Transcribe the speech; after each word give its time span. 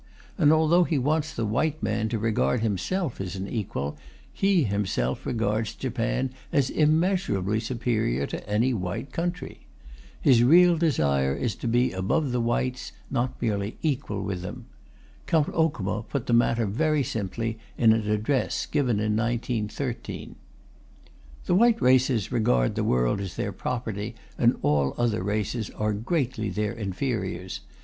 And 0.35 0.51
although 0.51 0.83
he 0.83 0.97
wants 0.97 1.31
the 1.31 1.45
white 1.45 1.83
man 1.83 2.09
to 2.09 2.17
regard 2.17 2.61
himself 2.61 3.21
as 3.21 3.35
an 3.35 3.47
equal, 3.47 3.99
he 4.33 4.63
himself 4.63 5.27
regards 5.27 5.75
Japan 5.75 6.31
as 6.51 6.71
immeasurably 6.71 7.59
superior 7.59 8.25
to 8.25 8.49
any 8.49 8.73
white 8.73 9.11
country. 9.11 9.67
His 10.19 10.41
real 10.43 10.75
desire 10.75 11.35
is 11.35 11.53
to 11.57 11.67
be 11.67 11.91
above 11.91 12.31
the 12.31 12.41
whites, 12.41 12.93
not 13.11 13.39
merely 13.39 13.77
equal 13.83 14.23
with 14.23 14.41
them. 14.41 14.65
Count 15.27 15.49
Okuma 15.49 16.01
put 16.09 16.25
the 16.25 16.33
matter 16.33 16.65
very 16.65 17.03
simply 17.03 17.59
in 17.77 17.93
an 17.93 18.09
address 18.09 18.65
given 18.65 18.99
in 18.99 19.15
1913: 19.15 20.33
The 21.45 21.53
white 21.53 21.79
races 21.79 22.31
regard 22.31 22.73
the 22.73 22.83
world 22.83 23.21
as 23.21 23.35
their 23.35 23.51
property 23.51 24.15
and 24.35 24.57
all 24.63 24.95
other 24.97 25.21
races 25.21 25.69
are 25.69 25.93
greatly 25.93 26.49
their 26.49 26.73
inferiors. 26.73 27.59